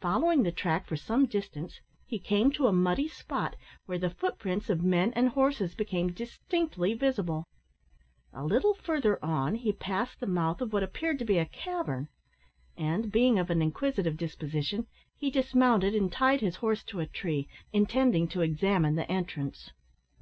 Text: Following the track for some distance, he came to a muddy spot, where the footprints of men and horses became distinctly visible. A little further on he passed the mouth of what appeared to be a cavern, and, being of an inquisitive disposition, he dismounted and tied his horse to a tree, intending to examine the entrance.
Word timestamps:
Following 0.00 0.44
the 0.44 0.50
track 0.50 0.86
for 0.86 0.96
some 0.96 1.26
distance, 1.26 1.82
he 2.06 2.18
came 2.18 2.50
to 2.52 2.68
a 2.68 2.72
muddy 2.72 3.06
spot, 3.06 3.54
where 3.84 3.98
the 3.98 4.08
footprints 4.08 4.70
of 4.70 4.80
men 4.82 5.12
and 5.14 5.28
horses 5.28 5.74
became 5.74 6.10
distinctly 6.10 6.94
visible. 6.94 7.44
A 8.32 8.46
little 8.46 8.72
further 8.72 9.22
on 9.22 9.56
he 9.56 9.74
passed 9.74 10.20
the 10.20 10.26
mouth 10.26 10.62
of 10.62 10.72
what 10.72 10.82
appeared 10.82 11.18
to 11.18 11.26
be 11.26 11.36
a 11.36 11.44
cavern, 11.44 12.08
and, 12.78 13.12
being 13.12 13.38
of 13.38 13.50
an 13.50 13.60
inquisitive 13.60 14.16
disposition, 14.16 14.86
he 15.18 15.30
dismounted 15.30 15.94
and 15.94 16.10
tied 16.10 16.40
his 16.40 16.56
horse 16.56 16.82
to 16.84 17.00
a 17.00 17.06
tree, 17.06 17.46
intending 17.70 18.26
to 18.28 18.40
examine 18.40 18.94
the 18.94 19.12
entrance. 19.12 19.72